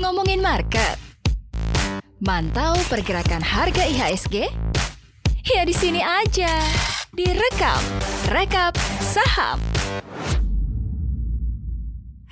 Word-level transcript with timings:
Ngomongin 0.00 0.40
market. 0.40 0.96
Mantau 2.24 2.80
pergerakan 2.88 3.44
harga 3.44 3.84
IHSG? 3.84 4.48
Ya 5.44 5.68
di 5.68 5.76
sini 5.76 6.00
aja. 6.00 6.48
Direkap, 7.12 7.84
rekap 8.32 8.72
saham. 9.04 9.60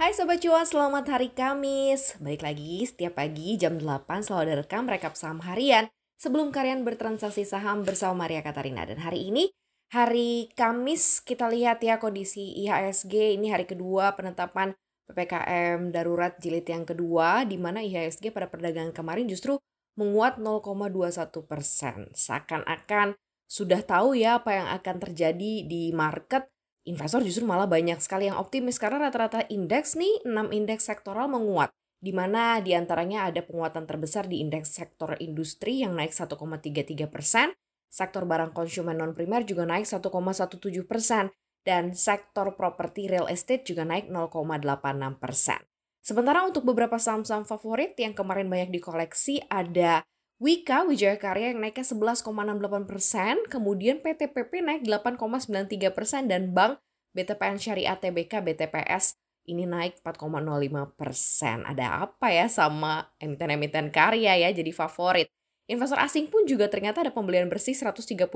Hai 0.00 0.16
Sobat 0.16 0.40
Cuan, 0.40 0.64
selamat 0.64 1.04
hari 1.04 1.28
Kamis. 1.28 2.16
Balik 2.16 2.48
lagi 2.48 2.80
setiap 2.88 3.20
pagi 3.20 3.60
jam 3.60 3.76
8 3.76 4.24
selalu 4.24 4.40
ada 4.40 4.54
rekam 4.64 4.88
rekap 4.88 5.20
saham 5.20 5.44
harian 5.44 5.92
sebelum 6.16 6.48
kalian 6.48 6.80
bertransaksi 6.80 7.44
saham 7.44 7.84
bersama 7.84 8.24
Maria 8.24 8.40
Katarina. 8.40 8.88
Dan 8.88 9.04
hari 9.04 9.28
ini, 9.28 9.52
hari 9.94 10.50
Kamis, 10.58 11.22
kita 11.22 11.46
lihat 11.46 11.78
ya 11.78 12.02
kondisi 12.02 12.50
IHSG. 12.66 13.38
Ini 13.38 13.54
hari 13.54 13.62
kedua 13.62 14.18
penetapan 14.18 14.74
PPKM 15.06 15.94
darurat 15.94 16.34
jilid 16.42 16.66
yang 16.66 16.82
kedua, 16.82 17.46
di 17.46 17.54
mana 17.54 17.78
IHSG 17.78 18.34
pada 18.34 18.50
perdagangan 18.50 18.90
kemarin 18.90 19.30
justru 19.30 19.54
menguat 19.94 20.42
0,21 20.42 21.46
persen. 21.46 22.10
Seakan-akan 22.10 23.14
sudah 23.46 23.86
tahu 23.86 24.18
ya 24.18 24.42
apa 24.42 24.50
yang 24.58 24.66
akan 24.74 24.96
terjadi 24.98 25.62
di 25.62 25.94
market, 25.94 26.50
investor 26.90 27.22
justru 27.22 27.46
malah 27.46 27.70
banyak 27.70 28.02
sekali 28.02 28.26
yang 28.26 28.34
optimis 28.34 28.82
karena 28.82 29.06
rata-rata 29.06 29.46
indeks 29.46 29.94
nih, 29.94 30.26
6 30.26 30.50
indeks 30.50 30.90
sektoral 30.90 31.30
menguat. 31.30 31.70
Di 32.02 32.10
mana 32.10 32.58
di 32.58 32.74
antaranya 32.74 33.30
ada 33.30 33.46
penguatan 33.46 33.86
terbesar 33.86 34.26
di 34.26 34.42
indeks 34.42 34.74
sektor 34.74 35.14
industri 35.22 35.86
yang 35.86 35.94
naik 35.94 36.10
1,33 36.10 37.06
persen, 37.06 37.54
sektor 37.94 38.26
barang 38.26 38.50
konsumen 38.50 38.98
non-primer 38.98 39.46
juga 39.46 39.62
naik 39.62 39.86
1,17 39.86 40.82
persen, 40.82 41.30
dan 41.62 41.94
sektor 41.94 42.58
properti 42.58 43.06
real 43.06 43.30
estate 43.30 43.62
juga 43.62 43.86
naik 43.86 44.10
0,86 44.10 45.22
persen. 45.22 45.62
Sementara 46.02 46.42
untuk 46.44 46.66
beberapa 46.66 46.98
saham-saham 46.98 47.46
favorit 47.46 47.94
yang 47.96 48.12
kemarin 48.12 48.50
banyak 48.50 48.74
dikoleksi 48.74 49.46
ada 49.48 50.02
Wika 50.42 50.84
Wijaya 50.84 51.16
Karya 51.16 51.54
yang 51.54 51.62
naiknya 51.62 51.86
11,68 51.86 52.90
persen, 52.90 53.40
kemudian 53.46 54.02
PTPP 54.02 54.60
naik 54.60 54.82
8,93 54.84 55.94
persen, 55.94 56.26
dan 56.26 56.50
Bank 56.52 56.82
BTPN 57.14 57.56
Syariah 57.62 57.96
TBK 57.96 58.42
BTPS 58.42 59.16
ini 59.46 59.64
naik 59.64 60.02
4,05 60.02 60.98
persen. 60.98 61.62
Ada 61.62 62.10
apa 62.10 62.34
ya 62.34 62.50
sama 62.50 63.06
emiten-emiten 63.22 63.88
karya 63.94 64.36
ya 64.36 64.50
jadi 64.50 64.74
favorit. 64.74 65.30
Investor 65.64 65.96
asing 65.96 66.28
pun 66.28 66.44
juga 66.44 66.68
ternyata 66.68 67.00
ada 67.00 67.12
pembelian 67.12 67.48
bersih 67.48 67.72
138,75 67.72 68.28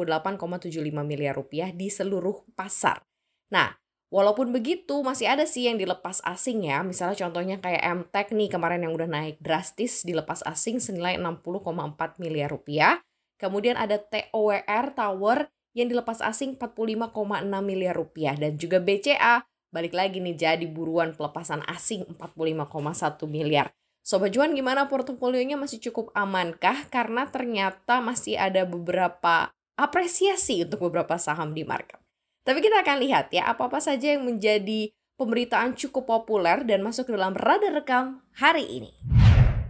miliar 1.05 1.37
rupiah 1.37 1.69
di 1.73 1.93
seluruh 1.93 2.45
pasar. 2.57 3.05
Nah, 3.53 3.77
Walaupun 4.09 4.57
begitu, 4.57 5.05
masih 5.05 5.29
ada 5.29 5.45
sih 5.45 5.69
yang 5.69 5.77
dilepas 5.77 6.25
asing 6.25 6.65
ya. 6.65 6.81
Misalnya 6.81 7.29
contohnya 7.29 7.61
kayak 7.61 8.09
MTech 8.09 8.33
nih 8.33 8.49
kemarin 8.49 8.81
yang 8.89 8.97
udah 8.97 9.05
naik 9.05 9.37
drastis 9.37 10.01
dilepas 10.01 10.41
asing 10.49 10.81
senilai 10.81 11.21
60,4 11.21 12.17
miliar 12.17 12.49
rupiah. 12.49 13.05
Kemudian 13.37 13.77
ada 13.77 14.01
TOWR 14.01 14.97
Tower 14.97 15.53
yang 15.77 15.93
dilepas 15.93 16.25
asing 16.25 16.57
45,6 16.57 17.13
miliar 17.61 17.93
rupiah. 17.93 18.33
Dan 18.33 18.57
juga 18.57 18.81
BCA 18.81 19.45
balik 19.69 19.93
lagi 19.93 20.25
nih 20.25 20.33
jadi 20.41 20.65
buruan 20.65 21.13
pelepasan 21.13 21.61
asing 21.69 22.09
45,1 22.17 23.29
miliar. 23.29 23.77
Sobat 24.09 24.33
Juan 24.33 24.57
gimana 24.57 24.89
portofolionya 24.89 25.61
masih 25.61 25.85
cukup 25.85 26.09
amankah? 26.17 26.89
Karena 26.89 27.29
ternyata 27.29 28.01
masih 28.01 28.41
ada 28.41 28.65
beberapa 28.65 29.53
apresiasi 29.77 30.65
untuk 30.65 30.89
beberapa 30.89 31.21
saham 31.21 31.53
di 31.53 31.61
market. 31.61 32.01
Tapi 32.41 32.65
kita 32.65 32.81
akan 32.81 33.05
lihat 33.05 33.29
ya 33.37 33.53
apa-apa 33.53 33.85
saja 33.85 34.17
yang 34.17 34.25
menjadi 34.25 34.89
pemberitaan 35.21 35.77
cukup 35.77 36.09
populer 36.09 36.65
dan 36.65 36.81
masuk 36.81 37.05
ke 37.05 37.21
dalam 37.21 37.37
radar 37.37 37.69
rekam 37.69 38.25
hari 38.33 38.65
ini. 38.81 38.97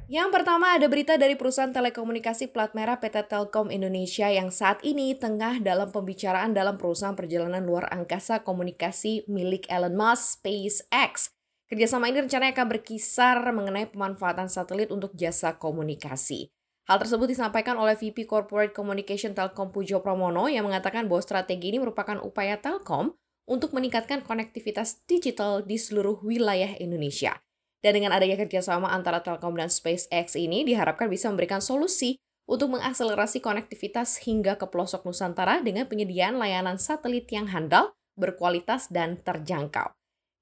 Yang 0.07 0.31
pertama 0.31 0.71
ada 0.71 0.87
berita 0.87 1.19
dari 1.19 1.35
perusahaan 1.35 1.75
telekomunikasi 1.75 2.55
plat 2.55 2.71
merah 2.79 3.03
PT 3.03 3.27
Telkom 3.27 3.75
Indonesia 3.75 4.31
yang 4.31 4.55
saat 4.55 4.79
ini 4.87 5.19
tengah 5.19 5.59
dalam 5.59 5.91
pembicaraan 5.91 6.55
dalam 6.55 6.79
perusahaan 6.79 7.19
perjalanan 7.19 7.67
luar 7.67 7.91
angkasa 7.91 8.47
komunikasi 8.47 9.27
milik 9.27 9.67
Elon 9.67 9.99
Musk 9.99 10.39
SpaceX. 10.39 11.38
Kerjasama 11.69 12.09
ini 12.09 12.25
rencananya 12.25 12.57
akan 12.57 12.69
berkisar 12.73 13.45
mengenai 13.53 13.93
pemanfaatan 13.93 14.49
satelit 14.49 14.89
untuk 14.89 15.13
jasa 15.13 15.61
komunikasi. 15.61 16.49
Hal 16.89 16.97
tersebut 16.97 17.29
disampaikan 17.29 17.77
oleh 17.77 17.93
VP 17.93 18.25
Corporate 18.25 18.73
Communication 18.73 19.37
Telkom 19.37 19.69
Pujo 19.69 20.01
Pramono 20.01 20.49
yang 20.49 20.65
mengatakan 20.65 21.05
bahwa 21.05 21.21
strategi 21.21 21.69
ini 21.69 21.77
merupakan 21.77 22.17
upaya 22.25 22.57
Telkom 22.57 23.13
untuk 23.45 23.77
meningkatkan 23.77 24.25
konektivitas 24.25 25.05
digital 25.05 25.61
di 25.61 25.77
seluruh 25.77 26.25
wilayah 26.25 26.73
Indonesia. 26.81 27.37
Dan 27.85 28.01
dengan 28.01 28.17
adanya 28.17 28.41
kerjasama 28.41 28.89
antara 28.89 29.21
Telkom 29.21 29.53
dan 29.53 29.69
SpaceX 29.69 30.41
ini 30.41 30.65
diharapkan 30.65 31.13
bisa 31.13 31.29
memberikan 31.29 31.61
solusi 31.61 32.17
untuk 32.49 32.81
mengakselerasi 32.81 33.45
konektivitas 33.45 34.25
hingga 34.25 34.57
ke 34.57 34.65
pelosok 34.73 35.05
Nusantara 35.05 35.61
dengan 35.61 35.85
penyediaan 35.85 36.41
layanan 36.41 36.81
satelit 36.81 37.29
yang 37.29 37.45
handal, 37.53 37.93
berkualitas, 38.17 38.89
dan 38.89 39.21
terjangkau. 39.21 39.98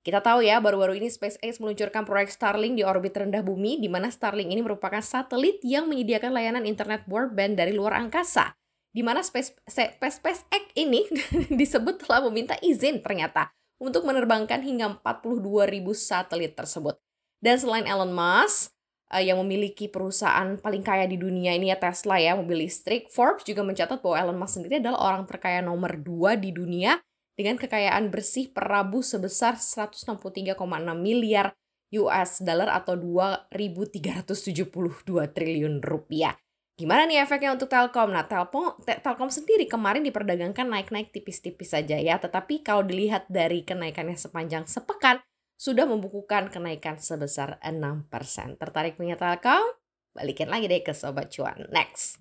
Kita 0.06 0.22
tahu 0.22 0.47
ya, 0.47 0.62
baru-baru 0.62 1.03
ini 1.03 1.11
SpaceX 1.11 1.59
meluncurkan 1.59 2.06
proyek 2.06 2.31
Starlink 2.31 2.78
di 2.78 2.87
orbit 2.87 3.11
rendah 3.11 3.43
bumi, 3.43 3.83
di 3.83 3.91
mana 3.91 4.06
Starlink 4.06 4.55
ini 4.55 4.62
merupakan 4.62 5.03
satelit 5.03 5.59
yang 5.67 5.91
menyediakan 5.91 6.31
layanan 6.31 6.62
internet 6.62 7.03
broadband 7.11 7.59
dari 7.59 7.75
luar 7.75 7.99
angkasa. 7.99 8.55
Di 8.94 9.03
mana 9.03 9.27
Space, 9.27 9.59
SpaceX 9.67 10.62
ini 10.78 11.11
disebut 11.59 12.06
telah 12.06 12.22
meminta 12.22 12.55
izin 12.62 13.03
ternyata 13.03 13.50
untuk 13.83 14.06
menerbangkan 14.06 14.62
hingga 14.62 15.03
42 15.03 15.75
ribu 15.75 15.91
satelit 15.91 16.55
tersebut. 16.55 16.94
Dan 17.43 17.59
selain 17.59 17.91
Elon 17.91 18.15
Musk, 18.15 18.78
uh, 19.11 19.19
yang 19.19 19.43
memiliki 19.43 19.91
perusahaan 19.91 20.55
paling 20.55 20.87
kaya 20.87 21.11
di 21.11 21.19
dunia 21.19 21.50
ini 21.50 21.75
ya 21.75 21.83
Tesla 21.83 22.23
ya, 22.23 22.38
mobil 22.38 22.62
listrik, 22.62 23.11
Forbes 23.11 23.43
juga 23.43 23.67
mencatat 23.67 23.99
bahwa 23.99 24.23
Elon 24.23 24.38
Musk 24.38 24.62
sendiri 24.62 24.78
adalah 24.78 25.03
orang 25.03 25.27
terkaya 25.27 25.59
nomor 25.59 25.99
2 25.99 26.38
di 26.38 26.55
dunia 26.55 26.94
dengan 27.37 27.61
kekayaan 27.61 28.09
bersih 28.09 28.51
per 28.51 28.67
Rabu 28.67 29.05
sebesar 29.05 29.61
163,6 29.61 30.57
miliar 30.97 31.53
US 31.95 32.43
dollar 32.43 32.75
atau 32.75 32.99
2.372 32.99 35.31
triliun 35.31 35.79
rupiah. 35.85 36.35
Gimana 36.77 37.09
nih 37.09 37.25
efeknya 37.25 37.57
untuk 37.57 37.73
Telkom? 37.73 38.13
Nah, 38.13 38.29
Telkom, 38.29 38.77
Telkom 38.85 39.33
sendiri 39.33 39.65
kemarin 39.65 40.05
diperdagangkan 40.05 40.69
naik-naik 40.69 41.09
tipis-tipis 41.09 41.73
saja 41.73 41.97
ya, 41.97 42.21
tetapi 42.21 42.61
kalau 42.61 42.85
dilihat 42.85 43.25
dari 43.33 43.65
kenaikannya 43.65 44.19
sepanjang 44.19 44.69
sepekan, 44.69 45.25
sudah 45.57 45.89
membukukan 45.89 46.53
kenaikan 46.53 47.01
sebesar 47.01 47.57
6%. 47.65 48.61
Tertarik 48.61 49.01
punya 49.01 49.17
Telkom? 49.17 49.65
Balikin 50.13 50.53
lagi 50.53 50.69
deh 50.69 50.85
ke 50.85 50.93
Sobat 50.93 51.33
Cuan. 51.33 51.65
Next. 51.73 52.21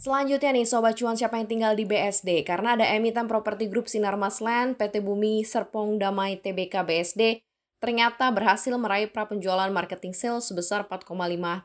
Selanjutnya 0.00 0.56
nih 0.56 0.64
Sobat 0.64 0.96
Cuan 0.96 1.12
siapa 1.12 1.36
yang 1.36 1.44
tinggal 1.44 1.76
di 1.76 1.84
BSD 1.84 2.48
karena 2.48 2.72
ada 2.72 2.88
emiten 2.88 3.28
properti 3.28 3.68
grup 3.68 3.84
Sinarmas 3.84 4.40
Land, 4.40 4.80
PT 4.80 5.04
Bumi, 5.04 5.44
Serpong 5.44 6.00
Damai 6.00 6.40
Tbk 6.40 6.88
BSD 6.88 7.44
ternyata 7.84 8.32
berhasil 8.32 8.72
meraih 8.80 9.12
pra 9.12 9.28
penjualan 9.28 9.68
marketing 9.68 10.16
sales 10.16 10.48
sebesar 10.48 10.88
4,5 10.88 11.04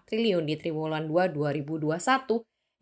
triliun 0.03 0.43
di 0.43 0.59
triwulan 0.59 1.07
2 1.07 1.31
2021 1.31 1.95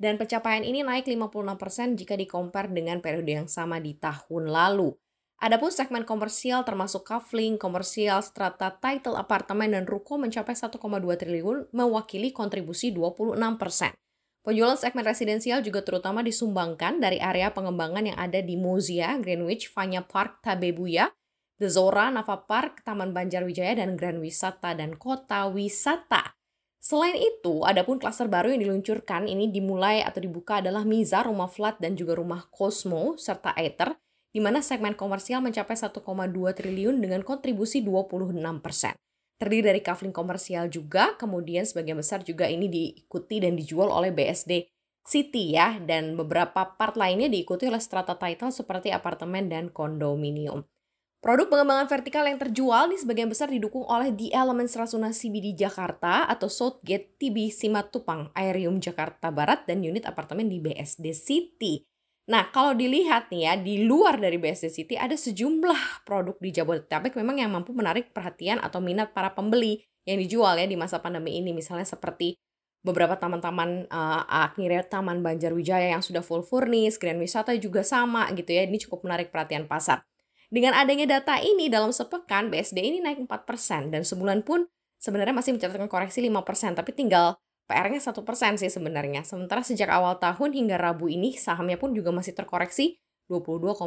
dan 0.01 0.17
pencapaian 0.17 0.65
ini 0.65 0.81
naik 0.81 1.05
56% 1.05 2.01
jika 2.01 2.17
dikompar 2.17 2.73
dengan 2.73 2.97
periode 2.97 3.45
yang 3.45 3.45
sama 3.45 3.77
di 3.77 3.93
tahun 3.93 4.49
lalu. 4.49 4.89
Adapun 5.37 5.69
segmen 5.69 6.01
komersial 6.01 6.65
termasuk 6.65 7.05
kafling, 7.05 7.61
komersial, 7.61 8.25
strata, 8.25 8.73
title, 8.73 9.13
apartemen, 9.21 9.77
dan 9.77 9.85
ruko 9.85 10.17
mencapai 10.17 10.57
1,2 10.57 10.81
triliun 11.13 11.69
mewakili 11.77 12.33
kontribusi 12.33 12.89
26%. 12.89 13.93
Penjualan 14.43 14.75
segmen 14.75 15.07
residensial 15.07 15.63
juga 15.63 15.79
terutama 15.87 16.19
disumbangkan 16.19 16.99
dari 16.99 17.15
area 17.15 17.47
pengembangan 17.55 18.11
yang 18.11 18.19
ada 18.19 18.43
di 18.43 18.59
Mozia, 18.59 19.15
Greenwich, 19.15 19.71
Vanya 19.71 20.03
Park, 20.03 20.43
Tabebuya, 20.43 21.15
The 21.63 21.71
Zora, 21.71 22.11
Nava 22.11 22.43
Park, 22.43 22.83
Taman 22.83 23.15
Banjarwijaya, 23.15 23.79
dan 23.79 23.95
Grand 23.95 24.19
Wisata 24.19 24.75
dan 24.75 24.99
Kota 24.99 25.47
Wisata. 25.47 26.35
Selain 26.83 27.15
itu, 27.15 27.63
ada 27.63 27.87
pun 27.87 27.95
klaster 27.95 28.27
baru 28.27 28.51
yang 28.51 28.67
diluncurkan 28.67 29.31
ini 29.31 29.47
dimulai 29.47 30.03
atau 30.03 30.19
dibuka 30.19 30.59
adalah 30.59 30.83
Miza, 30.83 31.23
rumah 31.23 31.47
flat, 31.47 31.79
dan 31.79 31.95
juga 31.95 32.19
rumah 32.19 32.43
Cosmo, 32.51 33.15
serta 33.15 33.55
Aether, 33.55 33.95
di 34.35 34.43
mana 34.43 34.59
segmen 34.59 34.91
komersial 34.91 35.39
mencapai 35.39 35.79
1,2 35.79 36.03
triliun 36.51 36.99
dengan 36.99 37.23
kontribusi 37.23 37.79
26 37.79 38.35
persen 38.59 38.91
terdiri 39.37 39.73
dari 39.73 39.81
kafling 39.83 40.13
komersial 40.15 40.69
juga, 40.71 41.17
kemudian 41.17 41.67
sebagian 41.67 41.99
besar 41.99 42.21
juga 42.21 42.45
ini 42.47 42.69
diikuti 42.69 43.43
dan 43.43 43.57
dijual 43.59 43.91
oleh 43.91 44.13
BSD 44.13 44.67
City 45.03 45.51
ya, 45.53 45.83
dan 45.83 46.15
beberapa 46.15 46.75
part 46.79 46.95
lainnya 46.95 47.27
diikuti 47.27 47.67
oleh 47.67 47.83
strata 47.83 48.15
title 48.15 48.55
seperti 48.55 48.89
apartemen 48.89 49.51
dan 49.51 49.67
kondominium. 49.67 50.63
Produk 51.23 51.47
pengembangan 51.47 51.87
vertikal 51.87 52.27
yang 52.27 52.35
terjual 52.35 52.91
nih 52.91 52.99
sebagian 52.99 53.31
besar 53.31 53.47
didukung 53.47 53.87
oleh 53.87 54.11
The 54.11 54.35
Elements 54.35 54.75
Rasuna 54.75 55.15
CBD 55.15 55.55
Jakarta 55.55 56.27
atau 56.27 56.51
Southgate 56.51 57.15
TB 57.15 57.47
Simatupang 57.47 58.27
Aerium 58.35 58.83
Jakarta 58.83 59.31
Barat 59.31 59.63
dan 59.63 59.79
unit 59.79 60.03
apartemen 60.03 60.51
di 60.51 60.59
BSD 60.59 61.15
City. 61.15 61.87
Nah, 62.23 62.47
kalau 62.55 62.71
dilihat 62.71 63.27
nih 63.27 63.51
ya, 63.51 63.53
di 63.59 63.83
luar 63.83 64.15
dari 64.15 64.39
BSD 64.39 64.71
City 64.71 64.95
ada 64.95 65.11
sejumlah 65.11 66.07
produk 66.07 66.39
di 66.39 66.55
Jabodetabek 66.55 67.19
memang 67.19 67.35
yang 67.35 67.51
mampu 67.51 67.75
menarik 67.75 68.15
perhatian 68.15 68.63
atau 68.63 68.79
minat 68.79 69.11
para 69.11 69.35
pembeli 69.35 69.83
yang 70.07 70.15
dijual 70.23 70.55
ya 70.55 70.63
di 70.63 70.79
masa 70.79 71.03
pandemi 71.03 71.35
ini. 71.35 71.51
Misalnya 71.51 71.83
seperti 71.83 72.39
beberapa 72.79 73.19
taman-taman 73.19 73.91
uh, 73.91 74.23
akhirnya 74.27 74.87
Taman 74.87 75.19
Banjarwijaya 75.19 75.91
yang 75.91 76.03
sudah 76.03 76.23
full 76.23 76.47
furnish, 76.47 76.95
grand 76.95 77.19
wisata 77.19 77.51
juga 77.59 77.83
sama 77.83 78.31
gitu 78.31 78.55
ya. 78.55 78.63
Ini 78.71 78.79
cukup 78.87 79.03
menarik 79.03 79.27
perhatian 79.27 79.67
pasar. 79.67 80.07
Dengan 80.47 80.79
adanya 80.79 81.19
data 81.19 81.43
ini 81.43 81.67
dalam 81.67 81.91
sepekan 81.91 82.47
BSD 82.47 82.77
ini 82.77 83.03
naik 83.03 83.25
4% 83.25 83.91
dan 83.91 84.05
sebulan 84.05 84.47
pun 84.47 84.69
sebenarnya 85.01 85.35
masih 85.35 85.57
mencatatkan 85.59 85.89
koreksi 85.91 86.23
5%, 86.23 86.77
tapi 86.77 86.95
tinggal 86.95 87.35
PR-nya 87.67 88.01
satu 88.03 88.27
persen 88.27 88.59
sih 88.59 88.67
sebenarnya. 88.67 89.23
Sementara 89.23 89.63
sejak 89.63 89.87
awal 89.87 90.19
tahun 90.19 90.51
hingga 90.51 90.75
Rabu 90.75 91.07
ini 91.07 91.35
sahamnya 91.35 91.79
pun 91.79 91.95
juga 91.95 92.11
masih 92.11 92.35
terkoreksi 92.35 92.99
22,45 93.31 93.79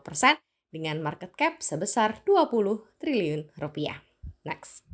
persen 0.00 0.38
dengan 0.70 1.02
market 1.02 1.34
cap 1.34 1.58
sebesar 1.58 2.22
20 2.22 3.02
triliun 3.02 3.50
rupiah. 3.58 3.98
Next. 4.46 4.86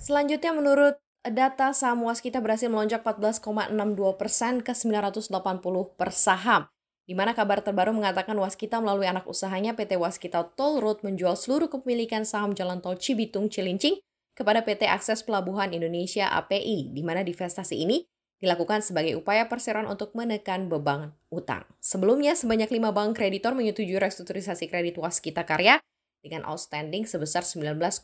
Selanjutnya 0.00 0.56
menurut 0.56 0.96
data 1.26 1.76
saham 1.76 2.08
Waskita 2.08 2.40
berhasil 2.40 2.72
melonjak 2.72 3.04
14,62 3.04 3.76
persen 4.16 4.64
ke 4.64 4.72
980 4.72 5.98
per 5.98 6.10
saham. 6.14 6.64
Di 7.04 7.18
mana 7.18 7.34
kabar 7.34 7.58
terbaru 7.60 7.90
mengatakan 7.90 8.38
Waskita 8.38 8.78
melalui 8.78 9.10
anak 9.10 9.26
usahanya 9.26 9.74
PT 9.74 9.98
Waskita 9.98 10.46
Toll 10.54 10.78
Road 10.78 11.02
menjual 11.02 11.34
seluruh 11.34 11.66
kepemilikan 11.66 12.22
saham 12.22 12.54
jalan 12.54 12.78
tol 12.78 12.94
Cibitung 12.94 13.50
Cilincing 13.50 13.98
kepada 14.34 14.64
PT 14.64 14.88
Akses 14.88 15.22
Pelabuhan 15.22 15.70
Indonesia 15.74 16.30
API, 16.32 16.90
di 16.90 17.02
mana 17.04 17.20
divestasi 17.20 17.76
ini 17.76 18.04
dilakukan 18.40 18.80
sebagai 18.80 19.20
upaya 19.20 19.46
perseroan 19.46 19.84
untuk 19.84 20.16
menekan 20.16 20.72
beban 20.72 21.12
utang. 21.28 21.68
Sebelumnya, 21.78 22.32
sebanyak 22.32 22.72
lima 22.72 22.90
bank 22.90 23.20
kreditor 23.20 23.52
menyetujui 23.52 24.00
restrukturisasi 24.00 24.72
kredit 24.72 24.96
Waskita 24.96 25.44
Karya 25.44 25.76
dengan 26.24 26.48
outstanding 26.48 27.04
sebesar 27.04 27.44
19,3 27.44 28.00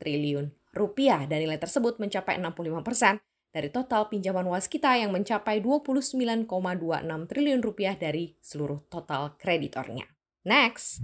triliun 0.00 0.46
rupiah 0.74 1.22
dan 1.28 1.38
nilai 1.44 1.60
tersebut 1.60 2.02
mencapai 2.02 2.40
65 2.40 2.82
persen 2.82 3.20
dari 3.54 3.70
total 3.70 4.10
pinjaman 4.10 4.50
Waskita 4.50 4.98
yang 4.98 5.14
mencapai 5.14 5.62
29,26 5.62 6.50
triliun 7.30 7.60
rupiah 7.62 7.94
dari 7.94 8.34
seluruh 8.42 8.82
total 8.90 9.38
kreditornya. 9.38 10.10
Next. 10.42 11.00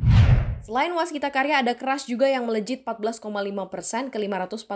Selain 0.60 0.92
Waskita 0.92 1.32
Karya, 1.32 1.64
ada 1.64 1.72
keras 1.72 2.04
juga 2.04 2.28
yang 2.28 2.44
melejit 2.44 2.84
14,5 2.84 3.24
persen 3.72 4.12
ke 4.12 4.20
545 4.20 4.68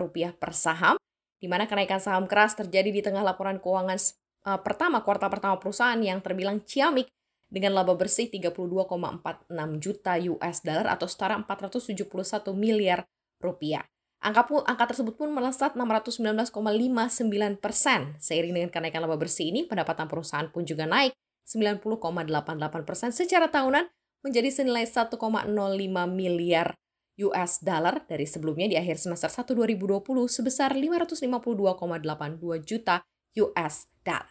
rupiah 0.00 0.32
per 0.32 0.56
saham, 0.56 0.96
di 1.36 1.44
mana 1.44 1.68
kenaikan 1.68 2.00
saham 2.00 2.24
keras 2.24 2.56
terjadi 2.56 2.88
di 2.88 3.04
tengah 3.04 3.20
laporan 3.20 3.60
keuangan 3.60 4.00
uh, 4.48 4.58
pertama 4.64 5.04
kuartal 5.04 5.28
pertama 5.28 5.60
perusahaan 5.60 6.00
yang 6.00 6.24
terbilang 6.24 6.64
ciamik 6.64 7.12
dengan 7.52 7.76
laba 7.76 7.92
bersih 7.92 8.32
32,46 8.32 9.52
juta 9.84 10.16
US 10.32 10.56
dollar 10.64 10.86
atau 10.96 11.04
setara 11.04 11.36
471 11.36 12.08
miliar 12.56 13.04
rupiah. 13.36 13.84
Angka, 14.18 14.48
pun, 14.48 14.64
angka 14.66 14.96
tersebut 14.96 15.14
pun 15.14 15.30
melesat 15.30 15.76
619,59 15.78 16.50
persen. 17.60 18.16
Seiring 18.18 18.50
dengan 18.56 18.70
kenaikan 18.72 19.04
laba 19.04 19.14
bersih 19.14 19.52
ini, 19.52 19.68
pendapatan 19.68 20.08
perusahaan 20.10 20.48
pun 20.50 20.64
juga 20.64 20.88
naik 20.88 21.14
90,88 21.46 22.88
persen 22.88 23.14
secara 23.14 23.46
tahunan 23.52 23.86
menjadi 24.22 24.50
senilai 24.50 24.84
1,05 24.84 25.18
miliar 26.10 26.74
US 27.18 27.58
dollar 27.62 28.06
dari 28.06 28.26
sebelumnya 28.26 28.70
di 28.70 28.76
akhir 28.78 29.02
semester 29.02 29.30
1 29.30 29.50
2020 29.54 29.98
sebesar 30.30 30.70
552,82 30.74 32.62
juta 32.62 33.02
US 33.42 33.90
dollar. 34.06 34.30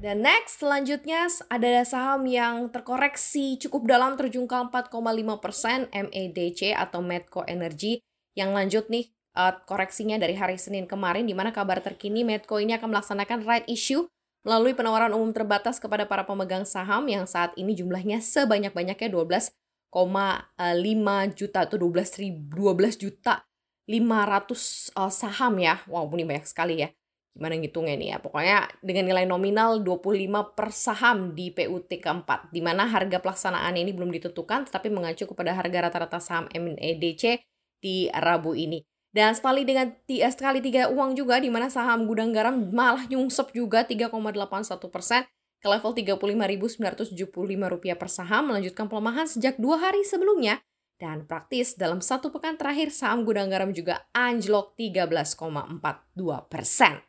Dan 0.00 0.24
next 0.24 0.64
selanjutnya 0.64 1.28
ada 1.52 1.84
saham 1.84 2.24
yang 2.24 2.72
terkoreksi 2.72 3.60
cukup 3.60 3.84
dalam 3.84 4.16
terjungkal 4.16 4.72
4,5 4.72 4.96
persen 5.44 5.78
MEDC 5.92 6.72
atau 6.72 7.04
Medco 7.04 7.44
Energy 7.44 8.00
yang 8.32 8.56
lanjut 8.56 8.88
nih 8.88 9.12
uh, 9.36 9.60
koreksinya 9.68 10.16
dari 10.16 10.32
hari 10.40 10.56
Senin 10.56 10.88
kemarin 10.88 11.28
di 11.28 11.36
mana 11.36 11.52
kabar 11.52 11.84
terkini 11.84 12.24
Medco 12.24 12.56
ini 12.56 12.72
akan 12.80 12.96
melaksanakan 12.96 13.44
right 13.44 13.68
issue 13.68 14.08
melalui 14.40 14.72
penawaran 14.72 15.12
umum 15.12 15.30
terbatas 15.36 15.76
kepada 15.76 16.08
para 16.08 16.24
pemegang 16.24 16.64
saham 16.64 17.04
yang 17.08 17.28
saat 17.28 17.52
ini 17.60 17.76
jumlahnya 17.76 18.24
sebanyak-banyaknya 18.24 19.08
12,5 19.12 19.52
juta 21.36 21.58
atau 21.68 21.76
12 21.76 22.22
ribu, 22.22 22.72
12 22.72 22.96
juta 22.96 23.44
500 23.90 24.94
uh, 24.96 25.10
saham 25.10 25.54
ya. 25.58 25.82
Wow, 25.90 26.08
ini 26.14 26.24
banyak 26.24 26.46
sekali 26.46 26.80
ya. 26.80 26.88
Gimana 27.34 27.58
ngitungnya 27.58 27.94
nih 27.98 28.08
ya. 28.14 28.16
Pokoknya 28.22 28.70
dengan 28.80 29.10
nilai 29.10 29.26
nominal 29.26 29.82
25 29.82 30.56
per 30.56 30.68
saham 30.70 31.34
di 31.34 31.50
PUT 31.50 31.90
keempat. 31.90 32.54
Di 32.54 32.62
mana 32.62 32.86
harga 32.86 33.18
pelaksanaan 33.18 33.74
ini 33.74 33.90
belum 33.90 34.14
ditentukan 34.14 34.70
tetapi 34.70 34.88
mengacu 34.88 35.26
kepada 35.26 35.54
harga 35.58 35.90
rata-rata 35.90 36.18
saham 36.22 36.46
MEDC 36.54 37.42
di 37.82 38.06
Rabu 38.14 38.54
ini. 38.54 38.89
Dan 39.10 39.34
sekali 39.34 39.66
dengan 39.66 39.90
eh, 40.06 40.30
sekali 40.30 40.62
tiga 40.62 40.86
uang 40.86 41.18
juga 41.18 41.42
di 41.42 41.50
mana 41.50 41.66
saham 41.66 42.06
gudang 42.06 42.30
garam 42.30 42.54
malah 42.70 43.10
nyungsep 43.10 43.50
juga 43.50 43.82
3,81 43.82 44.86
persen 44.86 45.26
ke 45.60 45.66
level 45.66 45.92
35.975 45.92 47.18
rupiah 47.66 47.98
per 47.98 48.06
saham 48.06 48.54
melanjutkan 48.54 48.86
pelemahan 48.86 49.26
sejak 49.26 49.58
dua 49.58 49.82
hari 49.82 50.06
sebelumnya 50.06 50.62
dan 51.02 51.26
praktis 51.26 51.74
dalam 51.74 51.98
satu 51.98 52.30
pekan 52.30 52.54
terakhir 52.54 52.94
saham 52.94 53.26
gudang 53.26 53.50
garam 53.50 53.74
juga 53.74 54.06
anjlok 54.14 54.78
13,42 54.78 55.82
persen. 56.46 57.02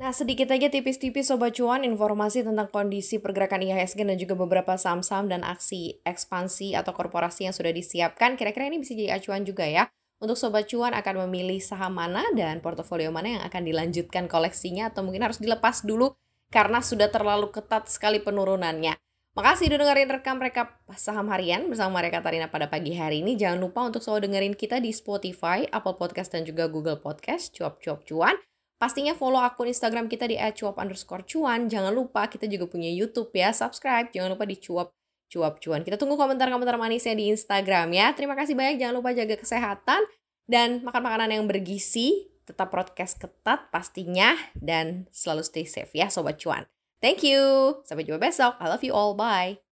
Nah 0.00 0.16
sedikit 0.16 0.48
aja 0.48 0.72
tipis-tipis 0.72 1.28
Sobat 1.28 1.52
Cuan 1.52 1.84
informasi 1.84 2.40
tentang 2.40 2.72
kondisi 2.72 3.20
pergerakan 3.20 3.60
IHSG 3.60 4.08
dan 4.08 4.16
juga 4.16 4.32
beberapa 4.32 4.72
saham-saham 4.80 5.28
dan 5.28 5.44
aksi 5.44 6.00
ekspansi 6.08 6.72
atau 6.72 6.96
korporasi 6.96 7.44
yang 7.44 7.52
sudah 7.52 7.68
disiapkan. 7.68 8.40
Kira-kira 8.40 8.72
ini 8.72 8.80
bisa 8.80 8.96
jadi 8.96 9.20
acuan 9.20 9.44
juga 9.44 9.68
ya 9.68 9.92
untuk 10.20 10.36
Sobat 10.36 10.68
Cuan 10.68 10.92
akan 10.92 11.26
memilih 11.26 11.58
saham 11.64 11.96
mana 11.96 12.22
dan 12.36 12.60
portofolio 12.60 13.08
mana 13.08 13.40
yang 13.40 13.42
akan 13.42 13.62
dilanjutkan 13.64 14.28
koleksinya 14.28 14.92
atau 14.92 15.00
mungkin 15.00 15.24
harus 15.24 15.40
dilepas 15.40 15.80
dulu 15.82 16.12
karena 16.52 16.84
sudah 16.84 17.08
terlalu 17.08 17.48
ketat 17.48 17.88
sekali 17.88 18.20
penurunannya. 18.20 18.94
Makasih 19.30 19.70
udah 19.72 19.78
dengerin 19.86 20.10
rekam 20.10 20.36
rekap 20.42 20.82
saham 20.98 21.30
harian 21.32 21.70
bersama 21.70 22.02
Maria 22.02 22.12
Katarina 22.12 22.50
pada 22.50 22.66
pagi 22.68 22.92
hari 22.98 23.24
ini. 23.24 23.38
Jangan 23.38 23.62
lupa 23.62 23.86
untuk 23.86 24.02
selalu 24.04 24.28
dengerin 24.28 24.54
kita 24.58 24.82
di 24.82 24.90
Spotify, 24.90 25.64
Apple 25.70 25.96
Podcast, 25.96 26.34
dan 26.34 26.42
juga 26.42 26.66
Google 26.66 26.98
Podcast, 26.98 27.54
cuap-cuap 27.54 28.04
cuan. 28.04 28.36
Pastinya 28.76 29.14
follow 29.14 29.38
akun 29.38 29.70
Instagram 29.70 30.10
kita 30.10 30.26
di 30.26 30.34
@cuap 30.36 30.82
underscore 30.82 31.22
cuan. 31.24 31.70
Jangan 31.70 31.94
lupa 31.94 32.26
kita 32.26 32.50
juga 32.50 32.66
punya 32.66 32.90
YouTube 32.90 33.30
ya, 33.30 33.54
subscribe. 33.54 34.10
Jangan 34.10 34.34
lupa 34.34 34.44
di 34.44 34.58
cuap 34.58 34.90
cuap 35.30 35.62
cuan. 35.62 35.86
Kita 35.86 35.94
tunggu 35.94 36.18
komentar-komentar 36.18 36.74
manisnya 36.76 37.14
di 37.14 37.30
Instagram 37.30 37.94
ya. 37.94 38.10
Terima 38.12 38.34
kasih 38.34 38.58
banyak. 38.58 38.82
Jangan 38.82 38.94
lupa 38.98 39.14
jaga 39.14 39.38
kesehatan 39.38 40.02
dan 40.50 40.82
makan 40.82 41.02
makanan 41.06 41.30
yang 41.38 41.46
bergizi. 41.46 42.28
Tetap 42.42 42.74
broadcast 42.74 43.22
ketat 43.22 43.70
pastinya 43.70 44.34
dan 44.58 45.06
selalu 45.14 45.46
stay 45.46 45.62
safe 45.62 45.94
ya 45.94 46.10
sobat 46.10 46.42
cuan. 46.42 46.66
Thank 46.98 47.22
you. 47.22 47.78
Sampai 47.86 48.02
jumpa 48.02 48.18
besok. 48.18 48.58
I 48.58 48.66
love 48.66 48.82
you 48.82 48.90
all. 48.92 49.14
Bye. 49.14 49.69